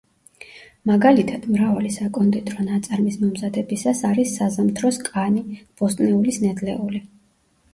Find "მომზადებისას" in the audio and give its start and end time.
3.25-4.01